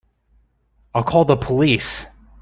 [0.95, 2.01] I'll call the police.